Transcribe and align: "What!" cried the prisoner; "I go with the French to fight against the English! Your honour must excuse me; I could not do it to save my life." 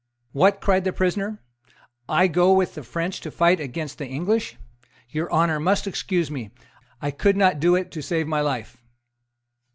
"What!" 0.31 0.61
cried 0.61 0.83
the 0.83 0.91
prisoner; 0.93 1.43
"I 2.09 2.25
go 2.25 2.53
with 2.53 2.73
the 2.73 2.81
French 2.81 3.21
to 3.21 3.29
fight 3.29 3.59
against 3.59 3.99
the 3.99 4.07
English! 4.07 4.57
Your 5.11 5.31
honour 5.31 5.59
must 5.59 5.85
excuse 5.85 6.31
me; 6.31 6.49
I 6.99 7.11
could 7.11 7.37
not 7.37 7.59
do 7.59 7.75
it 7.75 7.91
to 7.91 8.01
save 8.01 8.27
my 8.27 8.41
life." 8.41 8.77